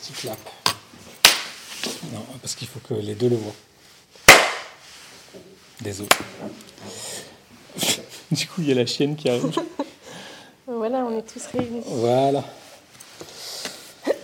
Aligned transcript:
Petit 0.00 0.12
clap. 0.12 0.38
Non, 2.12 2.24
parce 2.40 2.54
qu'il 2.54 2.68
faut 2.68 2.80
que 2.80 2.94
les 2.94 3.14
deux 3.14 3.28
le 3.28 3.36
voient. 3.36 3.54
Désolé. 5.80 6.08
du 8.30 8.46
coup, 8.46 8.60
il 8.62 8.68
y 8.68 8.72
a 8.72 8.74
la 8.74 8.86
chienne 8.86 9.16
qui 9.16 9.28
arrive. 9.28 9.50
Voilà, 10.72 10.98
on 11.04 11.18
est 11.18 11.22
tous 11.22 11.44
réunis. 11.46 11.82
Voilà. 11.86 12.44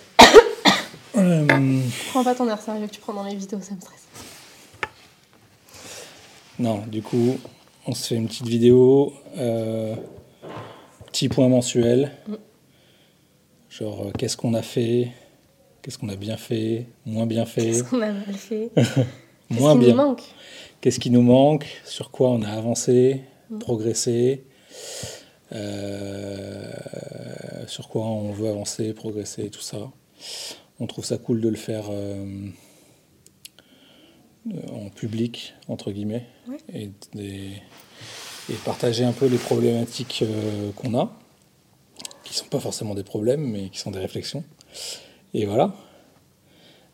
Euh, 1.17 1.81
Prends 2.11 2.23
pas 2.23 2.35
ton 2.35 2.47
air 2.47 2.61
sérieux 2.61 2.87
que 2.87 2.93
tu 2.93 3.01
prends 3.01 3.15
dans 3.15 3.25
les 3.25 3.35
vidéos, 3.35 3.59
ça 3.63 3.75
me 3.75 3.81
stresse. 3.81 4.05
non, 6.59 6.85
du 6.87 7.01
coup, 7.01 7.39
on 7.87 7.95
se 7.95 8.09
fait 8.09 8.17
une 8.17 8.29
petite 8.29 8.47
vidéo. 8.47 9.15
euh, 9.39 9.97
petit 11.07 11.31
point 11.31 11.49
mensuel. 11.49 12.13
Genre, 13.71 14.09
euh, 14.09 14.11
qu'est-ce 14.19 14.37
qu'on 14.37 14.53
a 14.53 14.61
fait? 14.61 15.11
Qu'est-ce 15.87 15.99
qu'on 15.99 16.09
a 16.09 16.17
bien 16.17 16.37
fait 16.37 16.87
Moins 17.05 17.27
bien 17.27 17.47
fait 17.47 17.67
Qu'est-ce 17.67 17.85
qu'on 17.85 18.03
a 18.03 18.11
mal 18.11 18.35
fait 18.35 18.73
Qu'est-ce 18.75 19.61
Moins 19.61 19.75
qui 19.75 19.85
bien. 19.85 19.91
nous 19.91 19.95
manque 19.95 20.23
Qu'est-ce 20.81 20.99
qui 20.99 21.11
nous 21.11 21.23
manque 21.23 21.81
Sur 21.85 22.11
quoi 22.11 22.31
on 22.31 22.43
a 22.43 22.49
avancé 22.49 23.21
Progressé 23.61 24.43
euh, 25.53 26.73
Sur 27.69 27.87
quoi 27.89 28.05
on 28.05 28.33
veut 28.33 28.49
avancer, 28.49 28.93
progresser, 28.95 29.49
tout 29.49 29.61
ça. 29.61 29.93
On 30.81 30.89
trouve 30.89 31.05
ça 31.05 31.19
cool 31.19 31.41
de 31.41 31.49
le 31.49 31.55
faire 31.55 31.85
euh, 31.91 32.49
en 34.73 34.89
public, 34.91 35.55
entre 35.69 35.93
guillemets, 35.93 36.27
Ouais. 36.49 36.59
et, 36.75 36.91
partager 38.65 39.05
un 39.05 39.13
peu 39.13 39.27
les 39.27 39.39
problématiques 39.39 40.25
euh, 40.27 40.73
qu'on 40.73 40.99
a, 40.99 41.17
qui 42.25 42.35
sont 42.35 42.47
pas 42.47 42.59
forcément 42.59 42.97
des 42.97 43.05
problèmes, 43.05 43.49
mais 43.49 43.69
qui 43.69 43.79
sont 43.79 43.93
des 43.93 44.01
réflexions. 44.01 44.43
Et 45.37 45.45
voilà. 45.45 45.75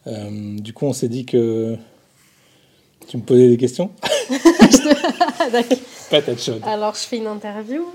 Euh, 0.08 0.58
du 0.58 0.72
coup, 0.72 0.86
on 0.86 0.92
s'est 0.92 1.08
dit 1.08 1.24
que 1.24 1.76
tu 3.06 3.16
me 3.16 3.22
posais 3.22 3.48
des 3.48 3.56
questions. 3.56 3.92
Patate 6.10 6.42
chaude. 6.42 6.60
Alors, 6.64 6.94
je 6.94 7.02
fais 7.02 7.18
une 7.18 7.28
interview. 7.28 7.86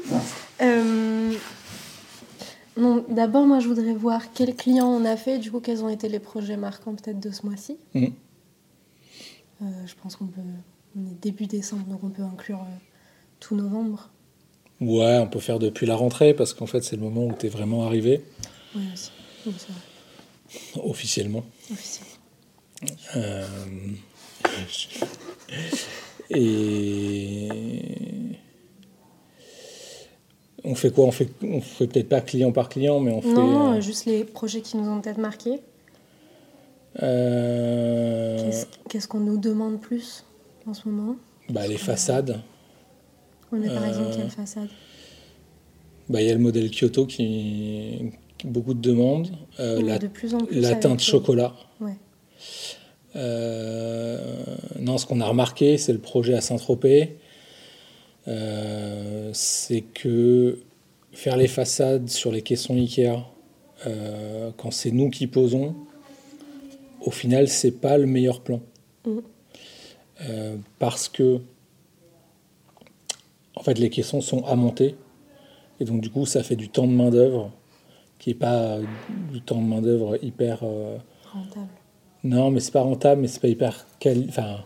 Euh, 0.62 1.34
D'abord, 3.10 3.46
moi, 3.46 3.60
je 3.60 3.68
voudrais 3.68 3.94
voir 3.94 4.32
quels 4.32 4.56
clients 4.56 4.88
on 4.88 5.04
a 5.04 5.18
fait, 5.18 5.38
du 5.38 5.52
coup, 5.52 5.60
quels 5.60 5.84
ont 5.84 5.90
été 5.90 6.08
les 6.08 6.20
projets 6.20 6.56
marquants 6.56 6.96
peut-être 6.96 7.20
de 7.20 7.32
ce 7.32 7.46
mois-ci. 7.46 7.76
Mhm. 7.94 8.14
Euh, 9.64 9.66
je 9.86 9.96
pense 10.02 10.16
qu'on 10.16 10.28
peut... 10.28 10.40
On 10.96 11.02
est 11.12 11.22
début 11.22 11.46
décembre, 11.46 11.84
donc 11.88 12.06
on 12.06 12.10
peut 12.10 12.24
inclure 12.24 12.60
euh, 12.60 12.76
tout 13.42 13.56
novembre. 13.58 14.12
Ouais, 14.80 15.18
on 15.18 15.28
peut 15.28 15.40
faire 15.40 15.60
depuis 15.60 15.86
la 15.86 15.96
rentrée 15.96 16.34
parce 16.34 16.54
qu'en 16.54 16.68
fait, 16.68 16.86
c'est 16.86 16.96
le 16.96 17.02
moment 17.02 17.26
où 17.26 17.34
tu 17.38 17.48
es 17.48 17.50
vraiment 17.50 17.86
arrivé 17.86 18.24
Oui, 18.74 18.84
aussi. 18.94 19.12
Oui, 19.46 19.54
c'est 19.58 19.74
vrai. 19.74 19.82
Officiellement. 20.84 21.44
Officiel. 21.72 22.08
Euh, 23.16 23.46
Et 26.30 27.48
on 30.64 30.76
fait 30.76 30.92
quoi? 30.92 31.06
On 31.06 31.12
fait, 31.12 31.30
on 31.44 31.62
fait 31.62 31.88
peut-être 31.88 32.10
pas 32.10 32.22
client 32.22 32.52
par 32.52 32.70
client, 32.70 33.00
mais 33.00 33.12
on 33.12 33.22
fait. 33.22 33.34
Non, 33.34 33.72
euh, 33.74 33.78
euh, 33.78 33.82
juste 33.82 34.06
les 34.06 34.24
projets 34.24 34.62
qui 34.62 34.78
nous 34.78 34.90
ont 34.90 35.02
peut-être 35.02 35.18
marqués. 35.20 35.60
euh, 37.02 38.52
Qu'est-ce 38.90 39.08
qu'on 39.08 39.20
nous 39.20 39.38
demande 39.38 39.80
plus 39.80 40.24
en 40.66 40.74
ce 40.74 40.88
moment? 40.90 41.16
bah, 41.50 41.66
les 41.68 41.78
façades. 41.78 42.42
Oui, 43.52 43.60
mais 43.62 43.70
par 43.70 43.84
Euh, 43.84 43.88
exemple, 43.88 44.16
quelle 44.16 44.30
façade? 44.30 44.68
Bah, 46.10 46.22
Il 46.22 46.28
y 46.28 46.32
a 46.32 46.34
le 46.34 46.40
modèle 46.40 46.70
Kyoto 46.70 47.06
qui, 47.06 48.12
beaucoup 48.46 48.74
de 48.74 48.82
demandes. 48.82 49.30
Euh, 49.60 49.82
la, 49.82 49.98
de 50.00 50.08
plus 50.08 50.34
en 50.36 50.40
plus 50.40 50.60
la 50.60 50.70
avec 50.70 50.80
teinte 50.82 51.00
les- 51.00 51.06
chocolat. 51.06 51.54
Ouais. 51.80 51.96
Euh, 53.16 54.20
non, 54.80 54.98
ce 54.98 55.06
qu'on 55.06 55.22
a 55.22 55.28
remarqué, 55.28 55.78
c'est 55.78 55.94
le 55.94 56.00
projet 56.00 56.34
à 56.34 56.42
Saint-Tropez. 56.42 57.18
Euh, 58.28 59.30
c'est 59.34 59.82
que 59.82 60.60
faire 61.14 61.38
les 61.38 61.48
façades 61.48 62.10
sur 62.10 62.32
les 62.32 62.42
caissons 62.42 62.76
Ikea, 62.76 63.24
euh, 63.88 64.52
quand 64.58 64.72
c'est 64.72 64.92
nous 64.92 65.10
qui 65.10 65.28
posons, 65.28 65.76
au 67.02 67.12
final, 67.12 67.48
c'est 67.48 67.72
pas 67.72 67.98
le 67.98 68.06
meilleur 68.06 68.42
plan. 68.42 68.62
Euh, 70.30 70.58
parce 70.80 71.08
que, 71.08 71.40
en 73.56 73.64
fait, 73.64 73.80
les 73.80 73.90
caissons 73.90 74.20
sont 74.22 74.44
à 74.46 74.56
monter. 74.56 74.96
Et 75.80 75.86
donc, 75.86 76.02
du 76.02 76.10
coup, 76.10 76.26
ça 76.26 76.44
fait 76.44 76.56
du 76.56 76.70
temps 76.70 76.88
de 76.88 76.92
main-d'œuvre 76.92 77.52
qui 78.20 78.30
n'est 78.32 78.36
pas 78.36 78.78
du 79.32 79.42
temps 79.42 79.62
de 79.62 79.68
main-d'œuvre 79.68 80.18
hyper. 80.24 80.60
euh, 80.64 80.98
Rentable. 81.34 81.68
non, 82.24 82.52
mais 82.52 82.60
c'est 82.60 82.72
pas 82.72 82.82
rentable, 82.82 83.22
mais 83.22 83.28
c'est 83.28 83.42
pas 83.42 83.48
hyper 83.48 83.86
quali... 84.00 84.26
Enfin, 84.30 84.58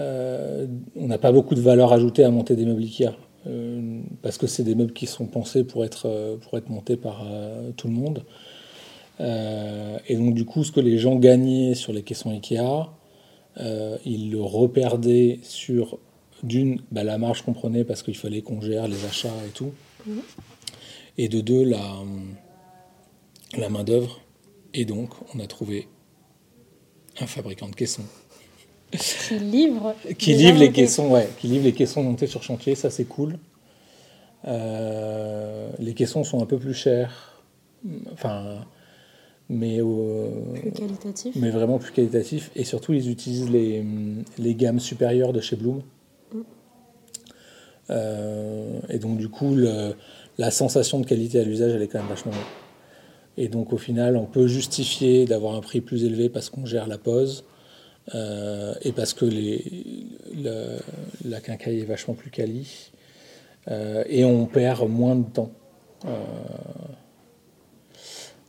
euh, 0.00 0.66
on 0.96 1.06
n'a 1.06 1.18
pas 1.18 1.32
beaucoup 1.32 1.54
de 1.54 1.60
valeur 1.60 1.92
ajoutée 1.92 2.24
à 2.24 2.30
monter 2.30 2.56
des 2.56 2.64
meubles 2.64 2.82
Ikea. 2.82 3.10
euh, 3.46 4.00
parce 4.22 4.38
que 4.38 4.46
c'est 4.46 4.62
des 4.64 4.74
meubles 4.74 4.92
qui 4.92 5.06
sont 5.06 5.26
pensés 5.26 5.64
pour 5.64 5.84
être, 5.84 6.06
euh, 6.06 6.36
pour 6.36 6.56
être 6.58 6.68
montés 6.70 6.96
par 6.96 7.22
euh, 7.26 7.70
tout 7.76 7.88
le 7.88 7.94
monde. 7.94 8.24
Euh, 9.20 9.98
et 10.08 10.16
donc, 10.16 10.34
du 10.34 10.44
coup, 10.44 10.64
ce 10.64 10.72
que 10.72 10.80
les 10.80 10.98
gens 10.98 11.16
gagnaient 11.16 11.74
sur 11.74 11.92
les 11.92 12.02
caissons 12.02 12.30
Ikea, 12.30 12.90
euh, 13.58 13.98
ils 14.06 14.30
le 14.30 14.40
reperdaient 14.42 15.38
sur, 15.42 15.98
d'une, 16.42 16.80
bah, 16.90 17.04
la 17.04 17.18
marge 17.18 17.42
qu'on 17.42 17.52
prenait 17.52 17.84
parce 17.84 18.02
qu'il 18.02 18.16
fallait 18.16 18.40
qu'on 18.42 18.60
gère 18.62 18.88
les 18.88 19.04
achats 19.04 19.28
et 19.46 19.50
tout. 19.50 19.72
Mhm. 20.06 20.22
Et 21.18 21.28
de 21.28 21.40
deux, 21.42 21.64
la, 21.64 21.78
la 23.56 23.68
main-d'œuvre. 23.68 24.20
Et 24.74 24.84
donc, 24.84 25.10
on 25.34 25.40
a 25.40 25.46
trouvé 25.46 25.88
un 27.20 27.26
fabricant 27.26 27.68
de 27.68 27.74
caissons 27.74 28.04
Qui 28.90 29.38
livre. 29.38 29.94
qui 30.18 30.32
déjà 30.34 30.48
livre 30.48 30.60
les 30.60 30.72
caissons, 30.72 31.10
ouais, 31.10 31.28
qui 31.38 31.46
livre 31.48 31.64
les 31.64 31.72
caissons 31.72 32.02
montés 32.02 32.26
sur 32.26 32.42
chantier, 32.42 32.74
ça 32.74 32.90
c'est 32.90 33.04
cool. 33.04 33.38
Euh, 34.46 35.70
les 35.78 35.94
caissons 35.94 36.24
sont 36.24 36.42
un 36.42 36.46
peu 36.46 36.58
plus 36.58 36.74
chers, 36.74 37.42
enfin, 38.12 38.64
mais, 39.48 39.78
euh, 39.80 40.30
Plus 40.54 40.72
qualitatif. 40.72 41.36
mais 41.36 41.50
vraiment 41.50 41.78
plus 41.78 41.92
qualitatifs. 41.92 42.50
Et 42.56 42.64
surtout, 42.64 42.92
ils 42.94 43.10
utilisent 43.10 43.50
les, 43.50 43.84
les 44.38 44.54
gammes 44.54 44.80
supérieures 44.80 45.32
de 45.32 45.40
chez 45.40 45.56
Bloom. 45.56 45.82
Mm. 46.34 46.38
Euh, 47.90 48.80
et 48.88 48.98
donc, 48.98 49.18
du 49.18 49.28
coup, 49.28 49.54
le- 49.54 49.94
la 50.38 50.50
sensation 50.50 50.98
de 50.98 51.06
qualité 51.06 51.38
à 51.38 51.44
l'usage, 51.44 51.72
elle 51.74 51.82
est 51.82 51.88
quand 51.88 51.98
même 51.98 52.08
vachement 52.08 52.32
bonne. 52.32 52.40
Et 53.36 53.48
donc, 53.48 53.72
au 53.72 53.78
final, 53.78 54.16
on 54.16 54.26
peut 54.26 54.46
justifier 54.46 55.24
d'avoir 55.24 55.54
un 55.54 55.60
prix 55.60 55.80
plus 55.80 56.04
élevé 56.04 56.28
parce 56.28 56.50
qu'on 56.50 56.66
gère 56.66 56.86
la 56.86 56.98
pose. 56.98 57.44
euh, 58.16 58.74
et 58.82 58.90
parce 58.90 59.14
que 59.14 59.24
les, 59.24 59.64
le- 60.34 60.80
la 61.24 61.40
quincaille 61.40 61.78
est 61.80 61.84
vachement 61.84 62.14
plus 62.14 62.30
quali. 62.30 62.90
Euh, 63.68 64.02
et 64.08 64.24
on 64.24 64.46
perd 64.46 64.88
moins 64.90 65.14
de 65.14 65.22
temps. 65.30 65.52
Euh, 66.04 66.08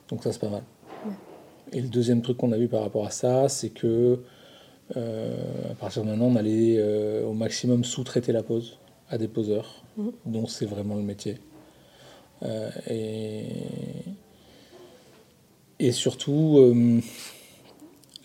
donc 0.09 0.23
ça 0.23 0.31
c'est 0.31 0.39
pas 0.41 0.49
mal. 0.49 0.63
Et 1.71 1.81
le 1.81 1.87
deuxième 1.87 2.21
truc 2.23 2.37
qu'on 2.37 2.51
a 2.51 2.57
vu 2.57 2.67
par 2.67 2.81
rapport 2.81 3.05
à 3.05 3.11
ça, 3.11 3.47
c'est 3.47 3.69
que 3.69 4.19
à 4.95 5.75
partir 5.79 6.03
de 6.03 6.09
maintenant, 6.09 6.25
on 6.25 6.35
allait 6.35 6.81
au 7.23 7.33
maximum 7.33 7.83
sous-traiter 7.83 8.31
la 8.31 8.41
pose 8.43 8.79
à 9.09 9.17
des 9.19 9.27
poseurs, 9.27 9.83
Mhm. 9.97 10.11
dont 10.25 10.47
c'est 10.47 10.65
vraiment 10.65 10.95
le 10.95 11.03
métier. 11.03 11.37
Et, 12.89 13.45
et 15.83 15.91
surtout, 15.91 16.57
euh, 16.59 17.01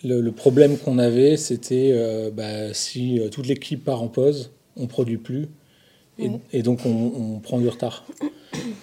le, 0.05 0.21
le 0.21 0.33
problème 0.33 0.79
qu'on 0.79 0.99
avait, 0.99 1.37
c'était 1.37 1.91
euh, 1.93 2.31
bah, 2.31 2.73
si 2.73 3.19
euh, 3.19 3.29
toute 3.31 3.47
l'équipe 3.49 3.85
part 3.85 4.01
en 4.01 4.07
pause, 4.07 4.53
on 4.77 4.87
produit 4.87 5.17
plus, 5.19 5.49
et, 6.21 6.31
et 6.53 6.63
donc 6.63 6.87
on, 6.87 6.91
on 6.91 7.39
prend 7.41 7.59
du 7.59 7.69
retard. 7.69 8.07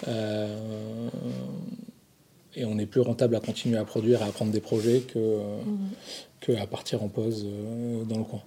Euh, 0.08 1.08
et 2.54 2.64
on 2.64 2.76
n'est 2.76 2.86
plus 2.86 3.00
rentable 3.00 3.34
à 3.34 3.40
continuer 3.40 3.76
à 3.78 3.84
produire, 3.84 4.22
à 4.22 4.26
prendre 4.26 4.52
des 4.52 4.60
projets 4.60 5.00
que, 5.00 5.18
Mhm. 5.18 5.88
que 6.40 6.52
à 6.52 6.66
partir 6.66 7.02
en 7.02 7.08
pause 7.08 7.46
dans 8.08 8.18
le 8.18 8.24
coin. 8.24 8.42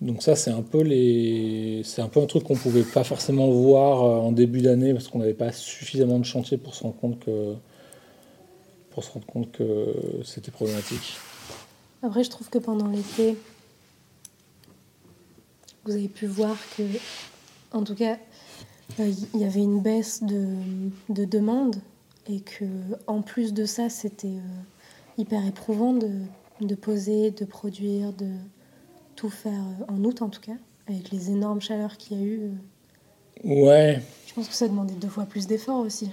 Donc 0.00 0.22
ça, 0.22 0.36
c'est 0.36 0.50
un 0.50 0.62
peu 0.62 0.82
les, 0.82 1.82
c'est 1.84 2.02
un 2.02 2.08
peu 2.08 2.20
un 2.20 2.26
truc 2.26 2.44
qu'on 2.44 2.56
pouvait 2.56 2.82
pas 2.82 3.04
forcément 3.04 3.48
voir 3.50 4.02
en 4.02 4.32
début 4.32 4.60
d'année 4.60 4.92
parce 4.92 5.08
qu'on 5.08 5.20
n'avait 5.20 5.32
pas 5.34 5.52
suffisamment 5.52 6.18
de 6.18 6.24
chantier 6.24 6.56
pour 6.56 6.74
se 6.74 6.82
rendre 6.82 6.96
compte 6.96 7.20
que, 7.20 7.54
pour 8.94 9.02
se 9.04 9.10
rendre 9.12 9.26
compte 9.26 9.52
que 9.52 9.92
c'était 10.24 10.50
problématique. 10.52 11.16
Après, 12.02 12.22
je 12.24 12.30
trouve 12.30 12.48
que 12.48 12.58
pendant 12.58 12.86
l'été, 12.88 13.36
vous 15.84 15.92
avez 15.92 16.08
pu 16.08 16.26
voir 16.26 16.56
que, 16.76 16.82
en 17.72 17.82
tout 17.84 17.94
cas, 17.94 18.18
euh, 19.00 19.12
il 19.34 19.40
y 19.40 19.44
avait 19.44 19.60
une 19.62 19.80
baisse 19.80 20.22
de, 20.22 20.46
de 21.08 21.24
demande 21.24 21.76
et 22.28 22.40
que, 22.40 22.64
en 23.06 23.20
plus 23.22 23.52
de 23.52 23.64
ça, 23.66 23.88
c'était 23.88 24.28
euh, 24.28 25.18
hyper 25.18 25.44
éprouvant 25.46 25.92
de, 25.92 26.10
de 26.60 26.74
poser, 26.74 27.30
de 27.30 27.44
produire, 27.44 28.12
de 28.12 28.30
tout 29.16 29.30
faire 29.30 29.52
euh, 29.80 29.92
en 29.92 30.02
août 30.04 30.22
en 30.22 30.28
tout 30.28 30.40
cas, 30.40 30.56
avec 30.88 31.10
les 31.10 31.30
énormes 31.30 31.60
chaleurs 31.60 31.96
qu'il 31.96 32.18
y 32.18 32.22
a 32.22 32.24
eu. 32.24 32.40
euh, 32.42 32.50
Ouais, 33.44 34.00
Je 34.26 34.32
pense 34.34 34.48
que 34.48 34.54
ça 34.54 34.68
demandait 34.68 34.94
deux 34.94 35.08
fois 35.08 35.24
plus 35.24 35.46
d'efforts 35.46 35.80
aussi. 35.80 36.08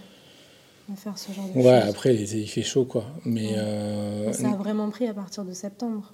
Faire 0.96 1.18
ce 1.18 1.32
genre 1.32 1.46
de 1.54 1.60
Ouais, 1.60 1.80
choses. 1.82 1.90
après, 1.90 2.16
il 2.16 2.48
fait 2.48 2.62
chaud, 2.64 2.86
quoi. 2.86 3.06
Mais. 3.26 3.48
Ouais. 3.50 3.56
euh, 3.58 4.34
Ça 4.34 4.50
a 4.52 4.56
vraiment 4.56 4.90
pris 4.90 5.08
à 5.08 5.14
partir 5.14 5.44
de 5.46 5.52
septembre. 5.54 6.12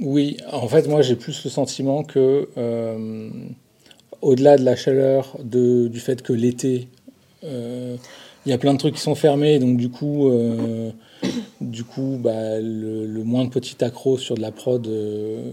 Oui, 0.00 0.36
en 0.50 0.66
fait, 0.68 0.88
moi 0.88 1.02
j'ai 1.02 1.14
plus 1.16 1.44
le 1.44 1.50
sentiment 1.50 2.04
que, 2.04 2.48
euh, 2.56 3.28
au-delà 4.22 4.56
de 4.56 4.64
la 4.64 4.74
chaleur, 4.76 5.36
de, 5.42 5.88
du 5.88 6.00
fait 6.00 6.22
que 6.22 6.32
l'été, 6.32 6.88
euh, 7.44 7.96
il 8.46 8.50
y 8.50 8.52
a 8.52 8.58
plein 8.58 8.72
de 8.72 8.78
trucs 8.78 8.94
qui 8.94 9.00
sont 9.02 9.14
fermés, 9.14 9.58
donc 9.58 9.76
du 9.76 9.90
coup, 9.90 10.30
du 11.60 11.84
coup 11.84 12.18
bah, 12.18 12.58
le, 12.60 13.04
le 13.06 13.24
moins 13.24 13.44
de 13.44 13.50
petits 13.50 13.84
accros 13.84 14.16
sur 14.16 14.36
de 14.36 14.40
la 14.40 14.52
prod 14.52 14.88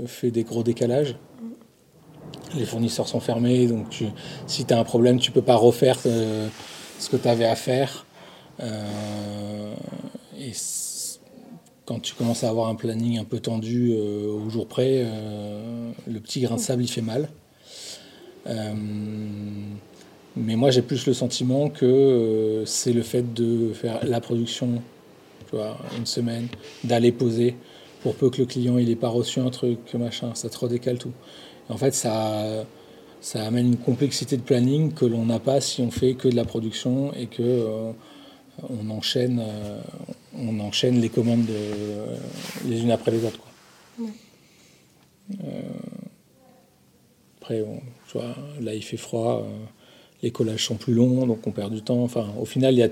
fait 0.06 0.32
des 0.32 0.44
gros 0.44 0.64
décalages. 0.64 1.18
Les 2.56 2.66
fournisseurs 2.66 3.10
sont 3.10 3.20
fermés, 3.20 3.68
donc 3.68 3.90
tu, 3.90 4.06
si 4.46 4.64
tu 4.64 4.74
as 4.74 4.80
un 4.80 4.86
problème, 4.86 5.20
tu 5.20 5.32
peux 5.32 5.42
pas 5.42 5.56
refaire 5.58 5.98
euh, 6.06 6.48
ce 7.00 7.10
que 7.10 7.18
tu 7.18 7.28
avais 7.28 7.44
à 7.46 7.56
faire. 7.58 8.06
Euh, 8.60 9.74
et 10.40 10.52
quand 11.86 12.00
tu 12.00 12.14
commences 12.14 12.44
à 12.44 12.50
avoir 12.50 12.68
un 12.68 12.76
planning 12.76 13.18
un 13.18 13.24
peu 13.24 13.40
tendu 13.40 13.94
euh, 13.94 14.32
au 14.32 14.50
jour 14.50 14.68
près, 14.68 15.04
euh, 15.06 15.92
le 16.08 16.20
petit 16.20 16.42
grain 16.42 16.56
de 16.56 16.62
sable, 16.62 16.84
il 16.84 16.90
fait 16.90 17.02
mal. 17.02 17.30
Mais 20.40 20.56
moi, 20.56 20.70
j'ai 20.70 20.82
plus 20.82 21.06
le 21.08 21.14
sentiment 21.14 21.70
que 21.70 22.64
c'est 22.66 22.94
le 22.94 23.02
fait 23.02 23.34
de 23.34 23.74
faire 23.74 24.06
la 24.06 24.22
production, 24.22 24.82
tu 25.50 25.56
vois, 25.56 25.78
une 25.98 26.06
semaine, 26.06 26.48
d'aller 26.84 27.12
poser, 27.12 27.56
pour 28.04 28.16
peu 28.16 28.30
que 28.30 28.38
le 28.38 28.46
client 28.46 28.78
il 28.78 28.90
ait 28.90 28.96
pas 28.96 29.10
reçu 29.10 29.40
un 29.40 29.50
truc, 29.50 29.80
machin, 29.96 30.34
ça 30.36 30.48
te 30.48 30.58
redécale 30.58 31.00
tout. 31.00 31.12
En 31.68 31.76
fait, 31.76 31.94
ça, 31.94 32.66
ça 33.20 33.44
amène 33.46 33.68
une 33.68 33.78
complexité 33.78 34.38
de 34.38 34.44
planning 34.44 34.94
que 34.94 35.06
l'on 35.06 35.26
n'a 35.26 35.40
pas 35.40 35.60
si 35.60 35.82
on 35.82 35.92
fait 35.92 36.14
que 36.14 36.30
de 36.30 36.36
la 36.36 36.46
production 36.46 37.12
et 37.16 37.26
que 37.26 37.94
on 38.70 38.90
enchaîne, 38.90 39.40
euh, 39.42 39.82
on 40.36 40.60
enchaîne 40.60 41.00
les 41.00 41.10
commandes 41.10 41.46
de- 41.46 42.68
les 42.70 42.82
unes 42.82 42.92
après 42.92 43.12
les 43.12 43.24
autres. 43.26 43.40
Quoi. 43.40 44.06
Ouais. 44.06 44.12
Euh, 45.44 45.62
après, 47.42 47.62
bon, 47.62 47.80
tu 48.08 48.18
vois, 48.18 48.36
là 48.62 48.74
il 48.74 48.84
fait 48.84 48.98
froid, 48.98 49.42
euh, 49.44 49.66
les 50.24 50.32
collages 50.32 50.66
sont 50.66 50.76
plus 50.76 50.94
longs, 50.94 51.26
donc 51.28 51.46
on 51.48 51.52
perd 51.52 51.74
du 51.74 51.82
temps. 51.82 52.04
Enfin, 52.04 52.28
au 52.40 52.46
final, 52.46 52.74
il 52.74 52.80
y 52.80 52.84
a 52.84 52.90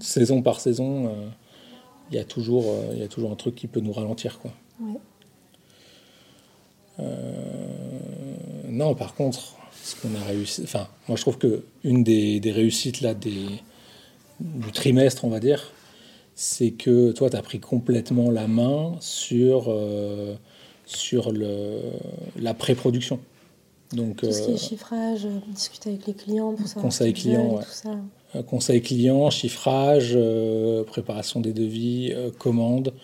saison 0.00 0.42
par 0.42 0.60
saison, 0.60 1.06
euh, 1.08 1.28
il 2.10 2.16
y 2.16 2.18
a 2.18 2.24
toujours, 2.24 2.64
euh, 2.68 2.90
il 2.94 2.98
y 2.98 3.02
a 3.02 3.08
toujours 3.08 3.30
un 3.32 3.36
truc 3.36 3.54
qui 3.54 3.66
peut 3.66 3.80
nous 3.80 3.92
ralentir, 3.92 4.38
quoi. 4.38 4.52
Ouais. 4.80 4.98
Euh, 7.00 7.68
non, 8.68 8.94
par 8.94 9.14
contre, 9.14 9.54
ce 9.82 9.96
qu'on 9.96 10.14
a 10.14 10.24
réussi, 10.24 10.62
enfin, 10.64 10.88
moi 11.08 11.16
je 11.16 11.22
trouve 11.22 11.38
que 11.38 11.64
une 11.84 12.04
des, 12.04 12.38
des 12.40 12.52
réussites 12.52 13.00
là 13.00 13.14
des, 13.14 13.46
du 14.42 14.72
trimestre, 14.72 15.24
on 15.24 15.28
va 15.28 15.40
dire, 15.40 15.72
c'est 16.34 16.70
que 16.72 17.12
toi, 17.12 17.30
tu 17.30 17.36
as 17.36 17.42
pris 17.42 17.60
complètement 17.60 18.30
la 18.30 18.46
main 18.48 18.94
sur, 19.00 19.66
euh, 19.68 20.34
sur 20.86 21.30
le, 21.32 21.80
la 22.40 22.54
pré-production. 22.54 23.20
Donc, 23.92 24.18
Tout 24.22 24.32
ce 24.32 24.42
qui 24.42 24.50
euh, 24.50 24.54
est 24.54 24.58
chiffrage, 24.58 25.26
euh, 25.26 25.38
discuter 25.54 25.90
avec 25.90 26.06
les 26.06 26.14
clients 26.14 26.54
pour 26.54 26.66
savoir 26.66 26.84
Conseil 26.84 27.12
client, 27.12 27.56
ouais. 27.56 27.62
tout 27.62 27.70
ça. 27.70 27.90
euh, 28.34 28.42
conseil 28.42 28.80
client, 28.80 29.28
chiffrage, 29.28 30.12
euh, 30.16 30.82
préparation 30.84 31.40
des 31.40 31.52
devis, 31.52 32.10
euh, 32.14 32.30
commande, 32.30 32.94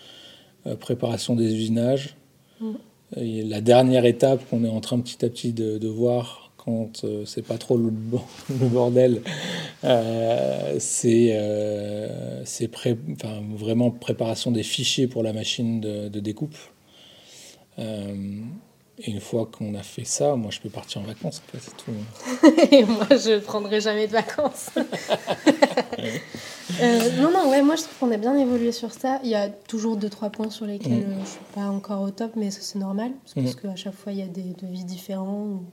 euh, 0.65 0.75
préparation 0.75 1.35
des 1.35 1.53
usinages. 1.53 2.15
Mm. 2.59 2.71
Et 3.17 3.43
la 3.43 3.61
dernière 3.61 4.05
étape 4.05 4.47
qu'on 4.49 4.63
est 4.63 4.69
en 4.69 4.81
train 4.81 4.99
petit 4.99 5.23
à 5.23 5.29
petit 5.29 5.53
de, 5.53 5.77
de 5.77 5.87
voir 5.87 6.48
quand 6.63 7.03
euh, 7.03 7.25
c'est 7.25 7.41
pas 7.41 7.57
trop 7.57 7.77
le, 7.77 7.89
bo- 7.89 8.21
le 8.49 8.67
bordel, 8.67 9.21
euh, 9.83 10.75
c'est 10.79 11.29
euh, 11.31 12.43
pré- 12.71 12.97
vraiment 13.55 13.91
préparation 13.91 14.51
des 14.51 14.63
fichiers 14.63 15.07
pour 15.07 15.23
la 15.23 15.33
machine 15.33 15.79
de, 15.81 16.09
de 16.09 16.19
découpe. 16.19 16.55
Euh, 17.79 18.41
et 19.01 19.11
une 19.11 19.21
fois 19.21 19.49
qu'on 19.49 19.73
a 19.75 19.83
fait 19.83 20.03
ça, 20.03 20.35
moi 20.35 20.51
je 20.51 20.59
peux 20.59 20.69
partir 20.69 20.99
en 21.01 21.05
vacances. 21.05 21.41
en 21.47 21.57
fait, 21.57 21.63
c'est 21.63 21.77
tout. 21.77 22.71
Et 22.75 22.83
moi, 22.83 23.07
je 23.11 23.39
prendrai 23.39 23.79
jamais 23.79 24.07
de 24.07 24.11
vacances. 24.11 24.69
Euh, 26.81 27.09
non, 27.19 27.31
non, 27.31 27.49
ouais, 27.49 27.61
moi 27.63 27.75
je 27.75 27.81
trouve 27.81 27.97
qu'on 27.99 28.11
a 28.13 28.17
bien 28.17 28.37
évolué 28.37 28.71
sur 28.71 28.93
ça. 28.93 29.19
Il 29.23 29.29
y 29.29 29.35
a 29.35 29.49
toujours 29.49 29.97
deux, 29.97 30.07
trois 30.09 30.29
points 30.29 30.51
sur 30.51 30.65
lesquels 30.65 30.91
Mm. 30.99 31.11
euh, 31.11 31.21
je 31.25 31.29
suis 31.29 31.39
pas 31.55 31.65
encore 31.65 32.01
au 32.01 32.11
top, 32.11 32.33
mais 32.35 32.51
c'est 32.51 32.77
normal, 32.77 33.11
parce, 33.23 33.35
Mm. 33.35 33.43
parce 33.43 33.55
qu'à 33.55 33.75
chaque 33.75 33.95
fois 33.95 34.11
il 34.13 34.19
y 34.19 34.21
a 34.21 34.27
des 34.27 34.53
devis 34.61 34.85
différents 34.85 35.45
ou, 35.45 35.63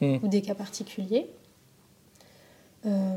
Mm. 0.00 0.16
ou 0.22 0.28
des 0.28 0.42
cas 0.42 0.54
particuliers. 0.54 1.26
Euh, 2.84 3.16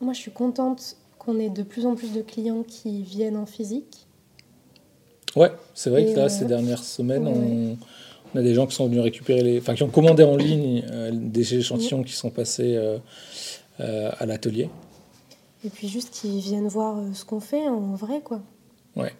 moi 0.00 0.12
je 0.12 0.18
suis 0.18 0.30
contente 0.30 0.96
qu'on 1.18 1.38
ait 1.38 1.48
de 1.48 1.62
plus 1.62 1.86
en 1.86 1.94
plus 1.94 2.12
de 2.12 2.22
clients 2.22 2.62
qui 2.62 3.02
viennent 3.02 3.36
en 3.36 3.46
physique. 3.46 4.06
Ouais, 5.36 5.52
c'est 5.74 5.90
vrai 5.90 6.02
Et, 6.02 6.12
que 6.12 6.16
là, 6.18 6.24
euh, 6.24 6.28
ces 6.28 6.44
dernières 6.44 6.82
semaines, 6.82 7.26
ouais. 7.26 7.34
on, 7.34 7.78
on 8.34 8.38
a 8.38 8.42
des 8.42 8.54
gens 8.54 8.66
qui 8.66 8.74
sont 8.74 8.86
venus 8.86 9.00
récupérer 9.00 9.42
les. 9.42 9.58
Enfin, 9.58 9.74
qui 9.74 9.82
ont 9.82 9.90
commandé 9.90 10.24
en 10.24 10.36
ligne 10.36 10.84
euh, 10.90 11.10
des 11.14 11.54
échantillons 11.54 12.02
qui 12.02 12.12
sont 12.14 12.30
passés 12.30 12.76
à 13.78 14.26
l'atelier. 14.26 14.68
Et 15.64 15.70
puis 15.70 15.88
juste 15.88 16.10
qu'ils 16.10 16.40
viennent 16.40 16.68
voir 16.68 16.96
ce 17.14 17.24
qu'on 17.24 17.40
fait 17.40 17.68
en 17.68 17.94
vrai, 17.94 18.20
quoi. 18.22 18.40
Ouais. 18.96 19.12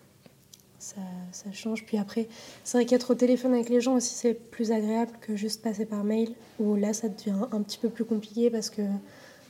Ça, 0.78 0.96
ça 1.32 1.50
change. 1.52 1.84
Puis 1.84 1.98
après, 1.98 2.28
c'est 2.62 2.78
vrai 2.78 2.86
qu'être 2.86 3.10
au 3.10 3.14
téléphone 3.14 3.52
avec 3.54 3.68
les 3.68 3.80
gens 3.80 3.96
aussi, 3.96 4.14
c'est 4.14 4.34
plus 4.34 4.70
agréable 4.70 5.10
que 5.20 5.34
juste 5.34 5.60
passer 5.60 5.84
par 5.86 6.04
mail, 6.04 6.30
où 6.60 6.76
là, 6.76 6.92
ça 6.92 7.08
devient 7.08 7.34
un 7.50 7.62
petit 7.62 7.78
peu 7.78 7.88
plus 7.88 8.04
compliqué 8.04 8.48
parce 8.48 8.70
que 8.70 8.82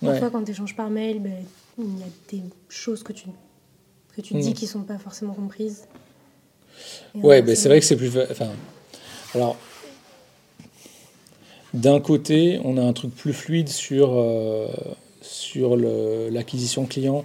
parfois, 0.00 0.26
Ouais. 0.28 0.32
quand 0.32 0.42
tu 0.44 0.52
échanges 0.52 0.74
par 0.74 0.88
mail, 0.88 1.20
ben, 1.20 1.44
il 1.78 1.98
y 1.98 2.02
a 2.02 2.06
des 2.30 2.42
choses 2.70 3.02
que 3.02 3.12
tu, 3.12 3.26
que 4.16 4.22
tu 4.22 4.34
Mm. 4.36 4.40
dis 4.40 4.52
qui 4.54 4.66
sont 4.66 4.82
pas 4.84 4.98
forcément 4.98 5.34
comprises. 5.34 5.84
Et 7.14 7.18
Ouais, 7.20 7.42
ben, 7.42 7.54
c'est 7.54 7.68
vrai 7.68 7.80
que 7.80 7.84
c'est 7.86 7.96
plus. 7.96 8.10
Enfin, 8.30 8.48
alors, 9.34 9.56
d'un 11.74 12.00
côté, 12.00 12.58
on 12.64 12.76
a 12.78 12.82
un 12.82 12.92
truc 12.94 13.14
plus 13.14 13.32
fluide 13.34 13.68
sur, 13.68 14.12
euh, 14.18 14.66
sur 15.20 15.76
l'acquisition 15.76 16.86
client 16.86 17.24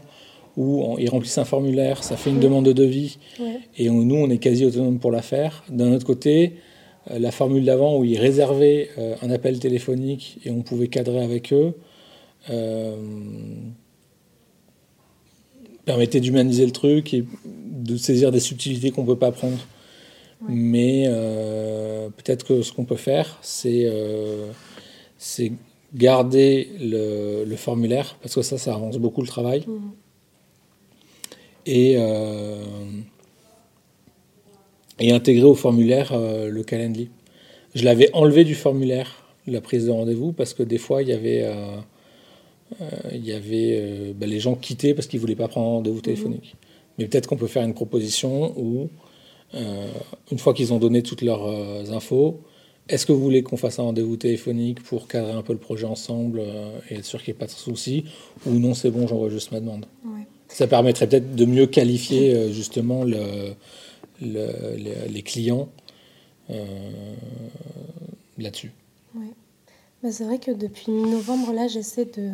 où 0.58 0.84
on- 0.84 0.98
ils 0.98 1.10
remplissent 1.10 1.38
un 1.38 1.46
formulaire, 1.46 2.04
ça 2.04 2.16
fait 2.18 2.30
une 2.30 2.38
Mm. 2.38 2.42
demande 2.42 2.66
de 2.66 2.74
devis 2.74 3.18
Ouais, 3.40 3.60
et 3.78 3.90
on- 3.90 4.04
nous, 4.04 4.16
on 4.16 4.30
est 4.30 4.38
quasi 4.38 4.66
autonome 4.66 5.00
pour 5.00 5.12
la 5.12 5.22
faire. 5.22 5.64
D'un 5.70 5.94
autre 5.94 6.06
côté, 6.06 6.54
euh, 7.12 7.20
la 7.20 7.32
formule 7.32 7.66
d'avant 7.66 7.98
où 7.98 8.04
ils 8.04 8.18
réservaient 8.20 8.90
euh, 8.98 9.16
un 9.22 9.30
appel 9.32 9.60
téléphonique 9.60 10.40
et 10.46 10.52
on 10.52 10.62
pouvait 10.62 10.88
cadrer 10.90 11.24
avec 11.24 11.52
eux 11.54 11.74
euh, 12.50 12.96
permettait 15.86 16.20
d'humaniser 16.20 16.66
le 16.66 16.72
truc 16.72 17.14
et 17.14 17.26
de 17.46 17.98
saisir 17.98 18.32
des 18.32 18.40
subtilités 18.40 18.92
qu'on 18.92 19.02
ne 19.04 19.08
peut 19.08 19.18
pas 19.18 19.32
prendre. 19.32 19.58
Ouais. 20.42 20.48
Mais 20.50 21.08
peut-être 22.18 22.46
que 22.46 22.62
ce 22.62 22.72
qu'on 22.74 22.86
peut 22.86 22.96
faire, 22.96 23.40
c'est 23.42 23.90
garder 25.96 26.70
le, 26.80 27.44
le 27.46 27.56
formulaire, 27.56 28.18
parce 28.22 28.34
que 28.36 28.42
ça, 28.42 28.58
ça 28.58 28.74
avance 28.74 28.98
beaucoup 28.98 29.22
le 29.22 29.28
travail. 29.28 29.64
Mhm. 29.68 29.92
Et, 31.66 31.96
euh, 31.98 32.64
et 35.00 35.12
intégrer 35.12 35.46
au 35.46 35.56
formulaire 35.56 36.12
euh, 36.14 36.50
le 36.50 36.64
calendly. 36.64 37.10
Je 37.74 37.84
l'avais 37.86 38.10
enlevé 38.14 38.44
du 38.44 38.54
formulaire, 38.54 39.26
la 39.48 39.62
prise 39.62 39.86
de 39.86 39.92
rendez-vous, 39.92 40.34
parce 40.34 40.54
que 40.54 40.62
des 40.64 40.78
fois, 40.78 41.02
il 41.02 41.10
y 41.10 41.14
avait, 41.14 41.44
euh, 41.44 41.78
il 43.12 43.26
y 43.26 43.32
avait 43.32 44.14
bah, 44.14 44.28
les 44.28 44.40
gens 44.40 44.56
quittaient 44.56 44.94
parce 44.94 45.08
qu'ils 45.08 45.18
ne 45.18 45.22
voulaient 45.22 45.36
pas 45.36 45.48
prendre 45.48 45.68
rendez-vous 45.68 46.02
téléphonique. 46.02 46.56
Mais 46.98 47.08
peut-être 47.08 47.28
qu'on 47.28 47.38
peut 47.38 47.48
faire 47.48 47.64
une 47.64 47.74
proposition 47.74 48.54
où, 48.60 48.90
euh, 49.56 49.88
une 50.32 50.40
fois 50.40 50.54
qu'ils 50.54 50.74
ont 50.74 50.80
donné 50.80 51.02
toutes 51.02 51.22
leurs 51.22 51.46
euh, 51.46 51.84
infos, 51.92 52.42
est-ce 52.90 53.06
que 53.06 53.12
vous 53.14 53.22
voulez 53.22 53.44
qu'on 53.44 53.58
fasse 53.58 53.80
un 53.80 53.84
rendez-vous 53.84 54.18
téléphonique 54.18 54.84
pour 54.84 55.08
cadrer 55.08 55.32
un 55.32 55.42
peu 55.42 55.54
le 55.54 55.60
projet 55.60 55.86
ensemble 55.86 56.40
euh, 56.42 56.78
et 56.90 56.96
être 56.96 57.06
sûr 57.06 57.24
qu'il 57.24 57.34
n'y 57.34 57.38
ait 57.38 57.40
pas 57.40 57.46
de 57.46 57.52
soucis 57.52 58.06
Ou 58.46 58.52
non, 58.52 58.74
c'est 58.74 58.92
bon, 58.92 59.08
j'envoie 59.08 59.30
juste 59.30 59.52
ma 59.52 59.60
demande? 59.60 59.86
ouais. 60.06 60.28
Ça 60.54 60.68
permettrait 60.68 61.08
peut-être 61.10 61.36
de 61.36 61.46
mieux 61.46 61.66
qualifier 61.68 62.34
euh, 62.36 62.52
justement 62.52 63.04
le, 63.04 63.54
le- 64.22 64.76
les, 64.78 65.10
les 65.10 65.22
clients 65.24 65.68
euh, 66.50 67.14
là-dessus. 68.38 68.72
Ouais. 69.16 69.28
Bah, 70.02 70.12
c'est 70.12 70.26
vrai 70.26 70.38
que 70.40 70.52
depuis 70.52 70.92
novembre, 70.92 71.54
là, 71.54 71.68
j'essaie 71.68 72.06
de, 72.06 72.32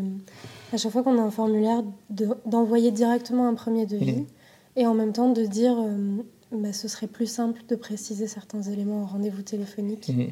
à 0.74 0.78
chaque 0.78 0.92
fois 0.92 1.04
qu'on 1.04 1.18
a 1.18 1.22
un 1.22 1.32
formulaire, 1.32 1.84
de- 2.10 2.30
d'envoyer 2.46 2.92
directement 2.92 3.48
un 3.48 3.54
premier 3.54 3.86
devis 3.86 4.14
Mhm. 4.14 4.26
et 4.76 4.86
en 4.88 4.94
même 4.94 5.14
temps 5.14 5.32
de 5.32 5.46
dire 5.46 5.78
euh, 5.80 6.18
bah, 6.52 6.74
ce 6.74 6.88
serait 6.88 7.08
plus 7.08 7.28
simple 7.28 7.62
de 7.70 7.76
préciser 7.76 8.28
certains 8.28 8.62
éléments 8.64 9.04
en 9.04 9.06
rendez-vous 9.06 9.44
téléphonique. 9.44 10.10
Mhm. 10.10 10.30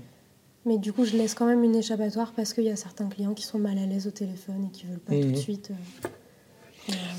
Mais 0.66 0.78
du 0.78 0.92
coup, 0.92 1.06
je 1.06 1.16
laisse 1.16 1.34
quand 1.36 1.46
même 1.46 1.64
une 1.64 1.76
échappatoire 1.76 2.34
parce 2.36 2.54
qu'il 2.54 2.66
y 2.66 2.70
a 2.70 2.76
certains 2.76 3.08
clients 3.08 3.34
qui 3.34 3.46
sont 3.46 3.60
mal 3.60 3.78
à 3.78 3.86
l'aise 3.86 4.08
au 4.08 4.12
téléphone 4.12 4.66
et 4.68 4.72
qui 4.78 4.86
veulent 4.86 5.00
pas 5.00 5.14
tout 5.14 5.32
de 5.32 5.36
suite. 5.38 5.70
euh, 5.72 5.74
euh, 6.06 6.10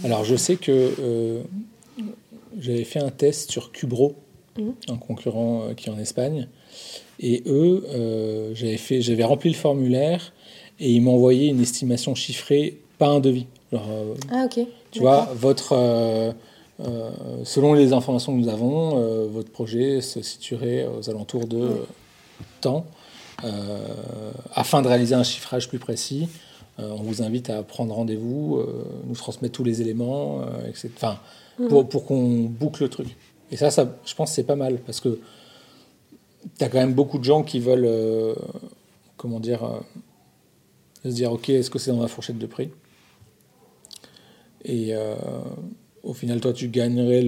Alors 0.04 0.24
je 0.24 0.36
sais 0.36 0.56
que 0.56 0.94
euh, 1.00 1.42
j'avais 2.58 2.84
fait 2.84 3.00
un 3.00 3.10
test 3.10 3.50
sur 3.50 3.72
Cubro, 3.72 4.14
Mhm. 4.58 4.74
un 4.88 4.96
concurrent 4.96 5.62
euh, 5.62 5.74
qui 5.74 5.88
est 5.88 5.92
en 5.92 5.98
Espagne, 5.98 6.48
et 7.20 7.42
eux, 7.46 7.84
euh, 7.90 8.50
j'avais 8.54 9.24
rempli 9.24 9.50
le 9.50 9.56
formulaire 9.56 10.32
et 10.80 10.90
ils 10.90 11.00
m'ont 11.00 11.14
envoyé 11.14 11.48
une 11.48 11.60
estimation 11.60 12.14
chiffrée, 12.14 12.78
pas 12.98 13.08
un 13.08 13.20
devis. 13.20 13.46
ah, 13.72 14.46
ok. 14.46 14.66
Tu 14.90 15.00
vois, 15.00 15.28
votre, 15.34 16.34
selon 17.44 17.74
les 17.74 17.92
informations 17.92 18.32
que 18.32 18.40
nous 18.40 18.48
avons, 18.48 19.26
votre 19.26 19.50
projet 19.50 20.00
se 20.00 20.22
situerait 20.22 20.86
aux 20.86 21.10
alentours 21.10 21.46
de 21.46 21.68
temps. 22.60 22.86
afin 24.54 24.80
de 24.82 24.88
réaliser 24.88 25.14
un 25.14 25.24
chiffrage 25.24 25.68
plus 25.68 25.78
précis, 25.78 26.28
on 26.78 27.02
vous 27.02 27.22
invite 27.22 27.50
à 27.50 27.62
prendre 27.62 27.94
rendez-vous, 27.94 28.62
nous 29.06 29.14
transmettre 29.14 29.54
tous 29.54 29.64
les 29.64 29.82
éléments, 29.82 30.42
etc. 30.68 30.90
Enfin, 30.94 31.18
mhm. 31.58 31.68
pour, 31.68 31.88
pour 31.88 32.06
qu'on 32.06 32.44
boucle 32.44 32.84
le 32.84 32.88
truc. 32.88 33.16
Et 33.50 33.56
ça, 33.56 33.70
ça 33.70 33.96
je 34.04 34.14
pense 34.14 34.30
que 34.30 34.36
c'est 34.36 34.44
pas 34.44 34.56
mal 34.56 34.78
parce 34.78 35.00
que 35.00 35.20
tu 36.58 36.64
as 36.64 36.68
quand 36.68 36.78
même 36.78 36.94
beaucoup 36.94 37.18
de 37.18 37.24
gens 37.24 37.42
qui 37.42 37.60
veulent, 37.60 37.86
euh, 37.86 38.34
comment 39.16 39.40
dire, 39.40 39.64
euh, 39.64 39.80
se 41.04 41.14
dire 41.14 41.32
ok, 41.32 41.48
est-ce 41.50 41.70
que 41.70 41.78
c'est 41.78 41.90
dans 41.90 42.02
la 42.02 42.08
fourchette 42.08 42.38
de 42.38 42.46
prix? 42.46 42.70
Et 44.64 44.94
euh, 44.94 45.14
au 46.02 46.14
final, 46.14 46.40
toi, 46.40 46.52
tu 46.52 46.68
gagnerais 46.68 47.22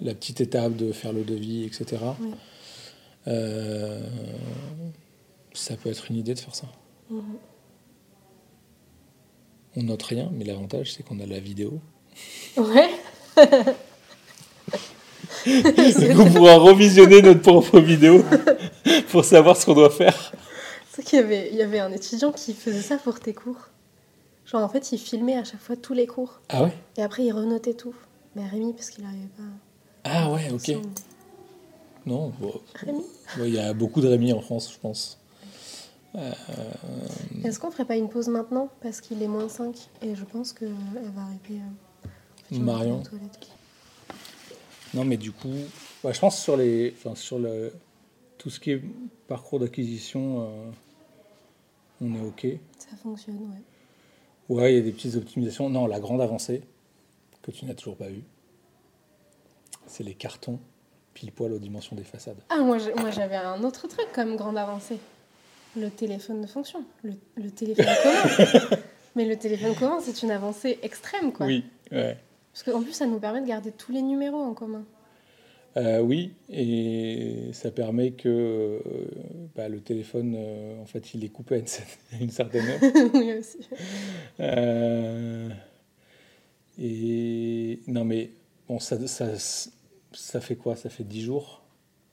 la 0.00 0.14
petite 0.14 0.40
étape 0.40 0.76
de 0.76 0.92
faire 0.92 1.12
le 1.12 1.22
devis, 1.22 1.64
etc. 1.64 1.98
ça 5.54 5.76
peut 5.76 5.90
être 5.90 6.10
une 6.10 6.16
idée 6.16 6.34
de 6.34 6.38
faire 6.38 6.54
ça. 6.54 6.66
Mhm. 7.10 7.22
On 9.76 9.82
note 9.82 10.02
rien, 10.02 10.30
mais 10.32 10.44
l'avantage, 10.44 10.94
c'est 10.94 11.02
qu'on 11.02 11.20
a 11.20 11.26
la 11.26 11.38
vidéo. 11.38 11.80
Ouais. 12.56 12.88
on 15.46 16.32
pourra 16.32 16.56
revisionner 16.56 17.20
notre 17.20 17.42
propre 17.42 17.80
vidéo 17.80 18.24
pour 19.10 19.24
savoir 19.24 19.56
ce 19.56 19.66
qu'on 19.66 19.74
doit 19.74 19.90
faire. 19.90 20.32
C'est 20.90 21.04
qu'il 21.04 21.18
y 21.18 21.22
avait, 21.22 21.50
il 21.52 21.58
y 21.58 21.62
avait 21.62 21.80
un 21.80 21.92
étudiant 21.92 22.32
qui 22.32 22.54
faisait 22.54 22.80
ça 22.80 22.96
pour 22.96 23.20
tes 23.20 23.34
cours. 23.34 23.68
Genre, 24.46 24.62
en 24.62 24.68
fait, 24.68 24.92
il 24.92 24.98
filmait 24.98 25.36
à 25.36 25.44
chaque 25.44 25.60
fois 25.60 25.76
tous 25.76 25.92
les 25.92 26.06
cours. 26.06 26.40
Ah 26.48 26.64
ouais? 26.64 26.72
Et 26.96 27.02
après, 27.02 27.24
il 27.24 27.32
renotait 27.32 27.74
tout. 27.74 27.94
Mais 28.34 28.46
Rémi, 28.46 28.72
parce 28.72 28.88
qu'il 28.90 29.04
n'arrivait 29.04 29.28
pas. 29.36 29.42
Ah 30.04 30.30
ouais, 30.30 30.50
ok. 30.50 30.72
Non, 32.06 32.32
Rémi? 32.74 33.02
Il 33.40 33.54
y 33.54 33.58
a 33.58 33.74
beaucoup 33.74 34.00
de 34.00 34.08
Rémi 34.08 34.32
en 34.32 34.40
France, 34.40 34.72
je 34.72 34.78
pense. 34.78 35.18
Euh, 36.16 36.32
Est-ce 37.44 37.58
qu'on 37.58 37.70
ferait 37.70 37.84
pas 37.84 37.96
une 37.96 38.08
pause 38.08 38.28
maintenant 38.28 38.70
Parce 38.80 39.00
qu'il 39.00 39.22
est 39.22 39.28
moins 39.28 39.48
5 39.48 39.90
et 40.02 40.14
je 40.14 40.24
pense 40.24 40.52
qu'elle 40.52 40.72
va 41.14 41.22
arriver. 41.22 41.60
Euh, 42.52 42.58
Marion. 42.58 43.02
Non, 44.94 45.04
mais 45.04 45.16
du 45.16 45.32
coup, 45.32 45.52
bah, 46.02 46.12
je 46.12 46.20
pense 46.20 46.40
sur 46.40 46.56
les, 46.56 46.94
enfin, 46.96 47.14
sur 47.14 47.38
le, 47.38 47.72
tout 48.38 48.50
ce 48.50 48.60
qui 48.60 48.70
est 48.70 48.82
parcours 49.26 49.60
d'acquisition, 49.60 50.42
euh, 50.42 50.70
on 52.00 52.14
est 52.14 52.20
ok. 52.26 52.46
Ça 52.78 52.96
fonctionne, 52.96 53.36
ouais. 53.36 54.56
Ouais, 54.56 54.72
il 54.72 54.76
y 54.76 54.78
a 54.78 54.82
des 54.82 54.92
petites 54.92 55.16
optimisations. 55.16 55.68
Non, 55.68 55.86
la 55.86 56.00
grande 56.00 56.20
avancée 56.20 56.62
que 57.42 57.50
tu 57.50 57.66
n'as 57.66 57.74
toujours 57.74 57.96
pas 57.96 58.08
vue, 58.08 58.24
c'est 59.86 60.04
les 60.04 60.14
cartons 60.14 60.60
pile 61.14 61.32
poil 61.32 61.52
aux 61.52 61.58
dimensions 61.58 61.96
des 61.96 62.04
façades. 62.04 62.36
Ah, 62.48 62.60
moi, 62.60 62.78
j'avais 62.78 63.36
un 63.36 63.62
autre 63.64 63.88
truc 63.88 64.06
comme 64.14 64.36
grande 64.36 64.58
avancée. 64.58 64.98
Le 65.76 65.90
téléphone 65.90 66.40
de 66.40 66.46
fonction, 66.46 66.84
le, 67.02 67.12
le 67.36 67.50
téléphone 67.50 67.84
commun. 68.02 68.78
Mais 69.14 69.24
le 69.26 69.36
téléphone 69.36 69.74
commun, 69.74 69.98
c'est 70.02 70.22
une 70.22 70.30
avancée 70.30 70.78
extrême, 70.82 71.32
quoi. 71.32 71.46
Oui, 71.46 71.64
ouais. 71.92 72.16
Parce 72.52 72.62
qu'en 72.62 72.82
plus, 72.82 72.92
ça 72.92 73.06
nous 73.06 73.18
permet 73.18 73.42
de 73.42 73.46
garder 73.46 73.70
tous 73.70 73.92
les 73.92 74.02
numéros 74.02 74.40
en 74.40 74.54
commun. 74.54 74.84
Euh, 75.76 76.00
oui, 76.00 76.32
et 76.48 77.50
ça 77.52 77.70
permet 77.70 78.12
que 78.12 78.28
euh, 78.28 78.80
bah, 79.54 79.68
le 79.68 79.80
téléphone, 79.80 80.34
euh, 80.38 80.80
en 80.80 80.86
fait, 80.86 81.12
il 81.12 81.22
est 81.22 81.28
coupé 81.28 81.56
à 81.56 82.18
une, 82.18 82.30
certaine 82.30 82.64
heure. 82.66 82.80
oui, 83.14 83.34
aussi. 83.34 83.58
et 86.78 87.80
non, 87.88 88.06
mais 88.06 88.30
bon, 88.66 88.78
ça, 88.78 89.06
ça, 89.06 89.26
ça 90.12 90.40
fait 90.40 90.56
quoi? 90.56 90.76
Ça 90.76 90.88
fait 90.88 91.04
dix 91.04 91.22
jours? 91.22 91.62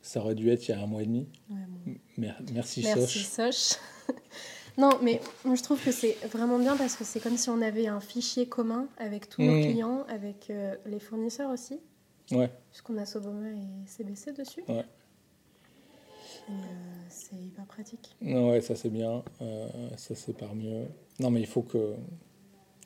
Ça 0.03 0.19
aurait 0.19 0.35
dû 0.35 0.49
être 0.49 0.67
il 0.67 0.71
y 0.71 0.73
a 0.73 0.81
un 0.81 0.85
mois 0.85 1.01
et 1.01 1.05
demi. 1.05 1.27
Ouais, 1.49 2.33
Merci, 2.51 2.83
Merci 2.83 3.19
Soch. 3.19 3.79
Non, 4.77 4.97
mais 5.03 5.21
je 5.45 5.61
trouve 5.61 5.79
que 5.83 5.91
c'est 5.91 6.17
vraiment 6.31 6.57
bien 6.57 6.75
parce 6.75 6.95
que 6.95 7.03
c'est 7.03 7.19
comme 7.19 7.37
si 7.37 7.47
on 7.49 7.61
avait 7.61 7.85
un 7.85 7.99
fichier 7.99 8.47
commun 8.47 8.87
avec 8.97 9.29
tous 9.29 9.43
nos 9.43 9.59
mmh. 9.59 9.61
clients, 9.61 10.03
avec 10.09 10.49
euh, 10.49 10.75
les 10.87 10.99
fournisseurs 10.99 11.51
aussi. 11.51 11.79
Ouais. 12.31 12.49
Puisqu'on 12.71 12.97
a 12.97 13.05
Soboma 13.05 13.49
et 13.51 13.85
CBC 13.85 14.33
dessus. 14.33 14.63
Ouais. 14.67 14.83
Euh, 16.49 16.53
c'est 17.07 17.35
hyper 17.35 17.65
pratique. 17.65 18.15
Non, 18.19 18.49
ouais, 18.49 18.61
ça 18.61 18.75
c'est 18.75 18.89
bien. 18.89 19.23
Euh, 19.43 19.67
ça 19.95 20.15
c'est 20.15 20.35
par 20.35 20.55
mieux. 20.55 20.87
Non, 21.19 21.29
mais 21.29 21.41
il 21.41 21.47
faut 21.47 21.61
que, 21.61 21.93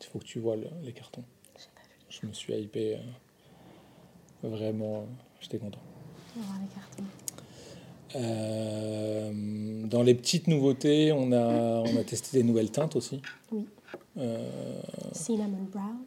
il 0.02 0.06
faut 0.08 0.20
que 0.20 0.26
tu 0.26 0.40
vois 0.40 0.58
les 0.58 0.92
cartons. 0.92 1.24
Pas 1.54 1.82
vu 1.84 1.98
je 2.10 2.28
me 2.28 2.34
suis 2.34 2.54
hypé. 2.54 3.00
vraiment, 4.44 5.08
j'étais 5.40 5.58
content. 5.58 5.82
Euh, 8.16 9.32
dans 9.88 10.04
les 10.04 10.16
petites 10.16 10.48
nouveautés, 10.48 11.12
on 11.12 11.32
a, 11.32 11.82
on 11.82 11.98
a 11.98 12.04
testé 12.04 12.38
des 12.38 12.44
nouvelles 12.44 12.72
teintes 12.72 12.96
aussi. 12.96 13.22
Oui. 13.52 13.66
Euh, 14.18 14.82
Cinnamon 15.12 15.68
brown. 15.72 15.98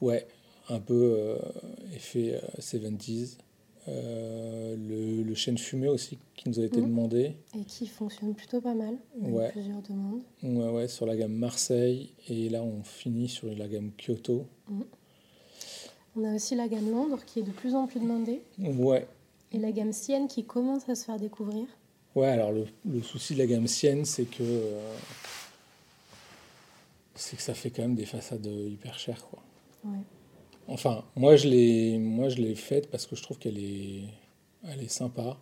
Ouais, 0.00 0.26
un 0.68 0.80
peu 0.80 0.94
euh, 1.18 1.38
effet 1.94 2.40
70s. 2.60 3.36
le, 3.86 5.22
le 5.22 5.34
chêne 5.34 5.58
fumé 5.58 5.88
aussi 5.88 6.18
qui 6.36 6.48
nous 6.48 6.60
a 6.60 6.64
été 6.64 6.80
mhm. 6.80 6.88
demandé. 6.88 7.36
Et 7.58 7.64
qui 7.64 7.86
fonctionne 7.86 8.34
plutôt 8.34 8.60
pas 8.60 8.74
mal. 8.74 8.94
ouais. 9.20 9.50
plusieurs 9.50 9.82
demandes. 9.82 10.22
Ouais, 10.42 10.70
ouais, 10.70 10.88
sur 10.88 11.04
la 11.04 11.16
gamme 11.16 11.34
Marseille. 11.34 12.12
Et 12.28 12.48
là, 12.48 12.62
on 12.62 12.82
finit 12.84 13.28
sur 13.28 13.52
la 13.54 13.66
gamme 13.68 13.90
Kyoto. 13.98 14.46
Mhm. 14.68 14.84
On 16.16 16.24
a 16.24 16.34
aussi 16.34 16.54
la 16.56 16.66
gamme 16.66 16.90
Londres 16.90 17.20
qui 17.26 17.40
est 17.40 17.44
de 17.44 17.50
plus 17.50 17.74
en 17.74 17.86
plus 17.86 18.00
demandée. 18.00 18.40
Ouais, 18.58 19.06
et 19.52 19.58
la 19.58 19.72
gamme 19.72 19.92
Sienne 19.92 20.28
qui 20.28 20.44
commence 20.44 20.88
à 20.88 20.94
se 20.94 21.04
faire 21.04 21.18
découvrir 21.18 21.66
Ouais, 22.14 22.28
alors 22.28 22.52
le, 22.52 22.66
le 22.88 23.02
souci 23.02 23.34
de 23.34 23.38
la 23.38 23.46
gamme 23.46 23.66
Sienne, 23.66 24.04
c'est 24.04 24.24
que 24.24 24.42
euh, 24.42 24.94
c'est 27.14 27.36
que 27.36 27.42
ça 27.42 27.54
fait 27.54 27.70
quand 27.70 27.82
même 27.82 27.94
des 27.94 28.06
façades 28.06 28.46
hyper 28.46 28.98
chères, 28.98 29.26
quoi. 29.28 29.42
Ouais. 29.84 29.98
Enfin, 30.68 31.04
moi 31.16 31.36
je 31.36 31.48
l'ai, 31.48 31.98
moi 31.98 32.28
je 32.28 32.36
l'ai 32.36 32.54
faite 32.54 32.90
parce 32.90 33.06
que 33.06 33.16
je 33.16 33.22
trouve 33.22 33.38
qu'elle 33.38 33.58
est, 33.58 34.02
elle 34.64 34.82
est 34.82 34.90
sympa. 34.90 35.38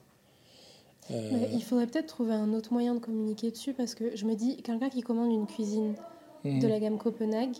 Euh, 1.11 1.47
il 1.53 1.63
faudrait 1.63 1.87
peut-être 1.87 2.07
trouver 2.07 2.33
un 2.33 2.53
autre 2.53 2.73
moyen 2.73 2.95
de 2.95 3.01
communiquer 3.01 3.51
dessus 3.51 3.73
parce 3.73 3.95
que 3.95 4.17
je 4.17 4.25
me 4.25 4.35
dis, 4.35 4.57
quelqu'un 4.63 4.89
qui 4.89 5.03
commande 5.03 5.33
une 5.33 5.47
cuisine 5.47 5.95
de 6.45 6.51
mhm. 6.51 6.69
la 6.69 6.81
gamme 6.81 6.99
Copenhague, 6.99 7.57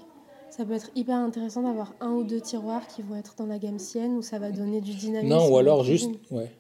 ça 0.51 0.65
peut 0.65 0.73
être 0.73 0.91
hyper 0.95 1.17
intéressant 1.17 1.63
d'avoir 1.63 1.95
un 2.01 2.11
ou 2.13 2.25
deux 2.25 2.41
tiroirs 2.41 2.87
qui 2.87 3.03
vont 3.03 3.17
être 3.17 3.35
dans 3.37 3.47
la 3.47 3.59
gamme 3.59 3.79
sienne 3.79 4.17
où 4.17 4.23
ça 4.23 4.39
va 4.39 4.51
donner 4.51 4.81
du 4.81 4.95
dynamisme. 4.95 5.35
Non, 5.35 5.49
ou 5.49 5.59
alors 5.59 5.85
juste. 5.85 6.11
Ouais. 6.31 6.51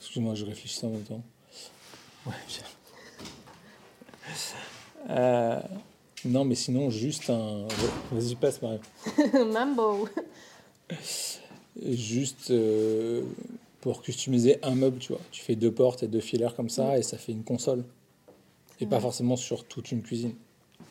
Excuse-moi, 0.00 0.34
je 0.34 0.44
réfléchis 0.44 0.84
en 0.84 0.90
même 0.90 1.02
temps. 1.02 1.22
Ouais, 2.26 2.32
bien. 2.48 2.64
Euh, 5.10 5.60
non, 6.24 6.44
mais 6.44 6.54
sinon, 6.54 6.90
juste 6.90 7.30
un. 7.30 7.66
Vas-y, 8.12 8.34
passe, 8.36 8.60
Marie. 8.62 8.80
Mambo 9.52 10.08
Juste 11.80 12.50
euh, 12.50 13.22
pour 13.80 14.02
customiser 14.02 14.58
un 14.62 14.74
meuble, 14.74 14.98
tu 14.98 15.12
vois. 15.12 15.20
Tu 15.30 15.42
fais 15.42 15.56
deux 15.56 15.72
portes 15.72 16.02
et 16.02 16.08
deux 16.08 16.20
fileurs 16.20 16.54
comme 16.54 16.68
ça 16.68 16.98
et 16.98 17.02
ça 17.02 17.16
fait 17.18 17.32
une 17.32 17.44
console. 17.44 17.84
Et 18.80 18.86
pas 18.86 19.00
forcément 19.00 19.36
sur 19.36 19.64
toute 19.64 19.92
une 19.92 20.02
cuisine. 20.02 20.34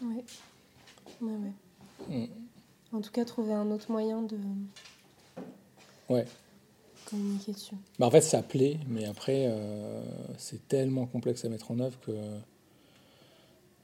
Ouais. 0.02 0.24
Ouais, 1.22 1.32
ouais. 1.32 1.52
En 2.94 3.02
tout 3.02 3.12
cas, 3.12 3.24
trouver 3.26 3.54
un 3.54 3.72
autre 3.72 3.92
moyen 3.92 4.22
de 4.22 4.38
ouais. 6.10 6.26
communiquer 7.06 7.54
dessus. 7.54 7.76
Bah 8.00 8.08
en 8.08 8.12
fait, 8.12 8.22
ça 8.22 8.44
plaît, 8.44 8.80
mais 8.88 9.06
après, 9.06 9.46
euh, 9.48 10.04
c'est 10.38 10.68
tellement 10.68 11.06
complexe 11.06 11.46
à 11.46 11.50
mettre 11.50 11.72
en 11.72 11.80
œuvre 11.80 11.98
que. 12.02 12.12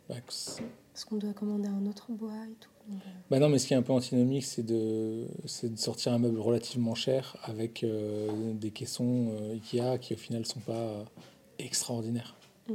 Bah, 0.10 0.16
Parce 0.26 1.06
qu'on 1.06 1.18
doit 1.18 1.34
commander 1.34 1.68
un 1.68 1.86
autre 1.86 2.12
bois 2.12 2.34
et 2.50 2.56
tout. 2.56 2.70
Euh. 2.90 2.94
Bah 3.30 3.40
non, 3.40 3.50
mais 3.50 3.60
ce 3.60 3.68
qui 3.68 3.74
est 3.74 3.78
un 3.78 3.82
peu 3.82 3.94
antinomique, 3.94 4.46
c'est 4.46 4.66
de, 4.66 5.28
de 5.64 5.76
sortir 5.76 6.14
un 6.14 6.20
meuble 6.20 6.40
relativement 6.40 6.96
cher 6.96 7.38
avec 7.44 7.84
euh, 7.84 8.54
des 8.54 8.72
caissons 8.72 9.34
Ikea 9.52 10.00
qui 10.00 10.14
au 10.14 10.18
final 10.18 10.46
sont 10.46 10.62
pas 10.62 11.06
extraordinaires. 11.60 12.36
Mm. 12.70 12.74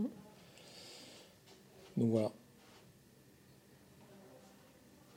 Donc 1.99 2.11
voilà. 2.11 2.33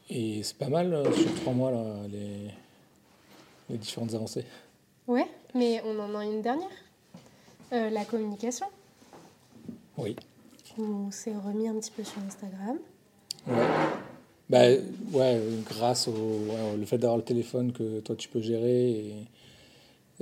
Et 0.09 0.43
c'est 0.43 0.57
pas 0.57 0.69
mal 0.69 0.93
euh, 0.93 1.11
sur 1.11 1.33
trois 1.35 1.53
mois, 1.53 1.71
là, 1.71 1.83
les, 2.09 2.51
les 3.69 3.77
différentes 3.77 4.13
avancées. 4.13 4.45
Ouais, 5.07 5.27
mais 5.53 5.81
on 5.85 5.99
en 5.99 6.15
a 6.15 6.25
une 6.25 6.41
dernière. 6.41 6.69
Euh, 7.73 7.89
la 7.89 8.05
communication. 8.05 8.67
Oui. 9.97 10.15
On 10.77 11.09
s'est 11.09 11.35
remis 11.35 11.67
un 11.67 11.75
petit 11.75 11.91
peu 11.91 12.03
sur 12.03 12.21
Instagram. 12.21 12.77
Ouais. 13.47 13.65
Bah, 14.49 14.63
ouais, 15.11 15.41
grâce 15.67 16.07
au 16.07 16.13
le 16.77 16.85
fait 16.85 16.97
d'avoir 16.97 17.17
le 17.17 17.23
téléphone 17.23 17.71
que 17.71 17.99
toi 18.01 18.15
tu 18.15 18.29
peux 18.29 18.41
gérer. 18.41 19.13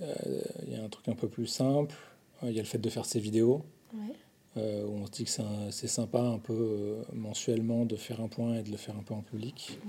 Euh, 0.01 0.41
il 0.67 0.73
y 0.73 0.79
a 0.79 0.83
un 0.83 0.87
truc 0.87 1.07
un 1.09 1.15
peu 1.15 1.27
plus 1.27 1.47
simple. 1.47 1.95
Il 2.43 2.51
y 2.51 2.59
a 2.59 2.61
le 2.61 2.67
fait 2.67 2.77
de 2.77 2.89
faire 2.89 3.05
ses 3.05 3.19
vidéos. 3.19 3.63
Ouais. 3.93 4.15
Euh, 4.55 4.85
où 4.85 4.97
on 4.97 5.07
se 5.07 5.11
dit 5.11 5.23
que 5.25 5.31
c'est 5.71 5.87
sympa 5.87 6.21
un 6.21 6.37
peu 6.37 6.53
euh, 6.53 7.01
mensuellement 7.11 7.85
de 7.85 7.95
faire 7.95 8.21
un 8.21 8.27
point 8.27 8.53
et 8.55 8.61
de 8.61 8.69
le 8.69 8.77
faire 8.77 8.95
un 8.95 9.01
peu 9.01 9.15
en 9.15 9.21
public. 9.21 9.79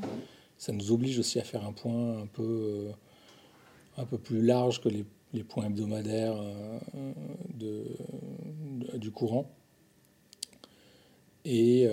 ça 0.57 0.73
nous 0.73 0.91
oblige 0.91 1.19
aussi 1.19 1.39
à 1.39 1.45
faire 1.45 1.67
un 1.67 1.73
point 1.73 2.19
un 2.19 2.27
peu, 2.27 2.89
un 3.99 4.07
peu 4.07 4.17
plus 4.17 4.41
large 4.41 4.81
que 4.81 4.89
les, 4.89 5.05
les 5.35 5.45
points 5.45 5.67
hebdomadaires 5.67 6.41
de, 7.53 7.85
du 8.95 9.11
courant. 9.11 9.51
Et 11.45 11.87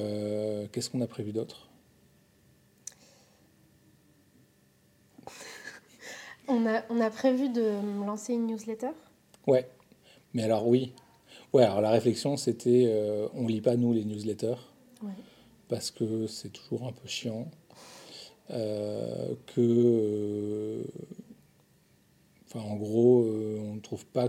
qu'est-ce 0.71 0.89
qu'on 0.89 1.01
a 1.01 1.07
prévu 1.07 1.33
d'autre? 1.33 1.67
On 6.47 6.65
a, 6.67 6.83
on 6.89 6.99
a 6.99 7.09
prévu 7.09 7.49
de 7.49 8.05
lancer 8.05 8.33
une 8.33 8.47
newsletter? 8.47 8.89
Ouais, 9.47 9.69
mais 10.33 10.43
alors 10.43 10.67
oui. 10.67 10.91
Ouais, 11.53 11.63
alors 11.63 11.81
la 11.81 11.91
réflexion 11.91 12.37
c'était 12.37 12.85
euh, 12.87 13.27
on 13.33 13.47
lit 13.47 13.61
pas 13.61 13.75
nous 13.75 13.93
les 13.93 14.05
newsletters 14.05 14.55
parce 15.67 15.89
que 15.89 16.27
c'est 16.27 16.49
toujours 16.49 16.85
un 16.85 16.91
peu 16.91 17.07
chiant. 17.07 17.49
Euh, 18.49 19.33
que. 19.47 19.61
Euh, 19.61 20.83
enfin, 22.45 22.59
en 22.59 22.75
gros, 22.75 23.23
on 23.23 23.75
ne 23.75 23.79
trouve 23.79 24.05
pas, 24.05 24.27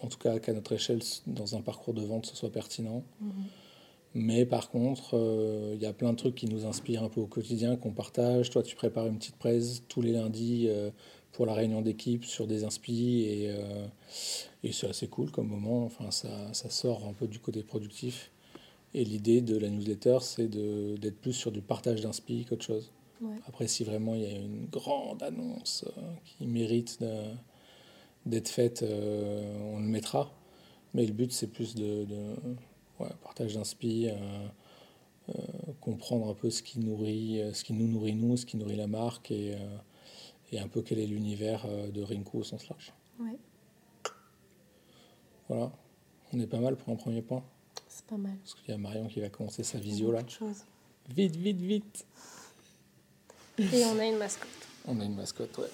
en 0.00 0.06
tout 0.06 0.16
cas 0.16 0.38
qu'à 0.38 0.54
notre 0.54 0.72
échelle, 0.72 1.00
dans 1.26 1.54
un 1.54 1.60
parcours 1.60 1.92
de 1.92 2.00
vente, 2.00 2.24
ce 2.24 2.34
soit 2.34 2.50
pertinent. 2.50 3.04
Mhm. 3.20 3.30
Mais 4.14 4.46
par 4.46 4.70
contre, 4.70 5.14
il 5.74 5.78
y 5.78 5.84
a 5.84 5.92
plein 5.92 6.12
de 6.12 6.16
trucs 6.16 6.34
qui 6.34 6.46
nous 6.46 6.64
inspirent 6.64 7.02
un 7.04 7.10
peu 7.10 7.20
au 7.20 7.26
quotidien, 7.26 7.76
qu'on 7.76 7.92
partage. 7.92 8.48
Toi, 8.48 8.62
tu 8.62 8.74
prépares 8.74 9.08
une 9.08 9.18
petite 9.18 9.36
presse 9.36 9.82
tous 9.88 10.00
les 10.00 10.12
lundis 10.12 10.70
pour 11.38 11.46
la 11.46 11.54
réunion 11.54 11.82
d'équipe 11.82 12.24
sur 12.24 12.48
des 12.48 12.64
inspi 12.64 13.22
et, 13.22 13.50
euh, 13.50 13.86
et 14.64 14.72
c'est 14.72 14.88
assez 14.88 15.06
cool 15.06 15.30
comme 15.30 15.46
moment. 15.46 15.84
Enfin, 15.84 16.10
ça, 16.10 16.52
ça, 16.52 16.68
sort 16.68 17.06
un 17.06 17.12
peu 17.12 17.28
du 17.28 17.38
côté 17.38 17.62
productif. 17.62 18.32
Et 18.92 19.04
l'idée 19.04 19.40
de 19.40 19.56
la 19.56 19.68
newsletter, 19.68 20.18
c'est 20.20 20.48
d'être 20.48 21.20
plus 21.20 21.34
sur 21.34 21.52
du 21.52 21.60
partage 21.60 22.00
d'inspi 22.00 22.44
qu'autre 22.44 22.64
chose. 22.64 22.90
Après, 23.46 23.68
si 23.68 23.84
vraiment 23.84 24.16
il 24.16 24.22
y 24.22 24.26
a 24.26 24.36
une 24.36 24.66
grande 24.66 25.22
annonce 25.22 25.84
euh, 25.96 26.00
qui 26.24 26.44
mérite 26.48 26.98
d'être 28.26 28.48
faite, 28.48 28.82
euh, 28.82 29.72
on 29.74 29.78
le 29.78 29.86
mettra. 29.86 30.32
Mais 30.92 31.06
le 31.06 31.12
but, 31.12 31.30
c'est 31.30 31.46
plus 31.46 31.76
de, 31.76 32.04
de 32.04 32.34
ouais, 32.98 33.10
partage 33.22 33.54
d'inspi, 33.54 34.08
comprendre 35.80 36.30
un 36.30 36.34
peu 36.34 36.50
ce 36.50 36.64
qui 36.64 36.80
nourrit, 36.80 37.40
ce 37.52 37.62
qui 37.62 37.74
nous 37.74 37.86
nourrit 37.86 38.16
nous, 38.16 38.36
ce 38.36 38.44
qui 38.44 38.56
nourrit 38.56 38.74
la 38.74 38.88
marque 38.88 39.30
et 39.30 39.54
et 40.52 40.60
un 40.60 40.68
peu 40.68 40.82
quel 40.82 40.98
est 40.98 41.06
l'univers 41.06 41.64
euh, 41.66 41.90
de 41.90 42.02
Rinku 42.02 42.38
au 42.38 42.44
sens 42.44 42.68
large. 42.68 42.92
Ouais. 43.20 43.38
Voilà, 45.48 45.72
on 46.32 46.40
est 46.40 46.46
pas 46.46 46.60
mal 46.60 46.76
pour 46.76 46.92
un 46.92 46.96
premier 46.96 47.22
point. 47.22 47.42
C'est 47.88 48.04
pas 48.04 48.16
mal. 48.16 48.36
Parce 48.38 48.54
qu'il 48.54 48.70
y 48.70 48.72
a 48.72 48.78
Marion 48.78 49.08
qui 49.08 49.20
va 49.20 49.28
commencer 49.28 49.62
sa 49.64 49.78
visio 49.78 50.12
là. 50.12 50.20
Vite, 51.08 51.36
vite, 51.36 51.60
vite. 51.60 52.06
Et 53.58 53.84
on 53.86 53.98
a 53.98 54.04
une 54.06 54.18
mascotte. 54.18 54.48
On 54.86 55.00
a 55.00 55.04
une 55.04 55.16
mascotte, 55.16 55.58
ouais. 55.58 55.70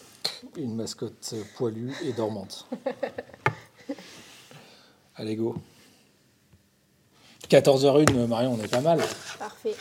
Une 0.57 0.75
mascotte 0.75 1.35
poilue 1.57 1.93
et 2.03 2.13
dormante. 2.13 2.67
Allez, 5.17 5.37
go. 5.37 5.57
14h01, 7.49 8.27
Marion, 8.27 8.55
on 8.55 8.63
est 8.63 8.69
pas 8.69 8.81
mal. 8.81 9.01
Parfait. 9.39 9.75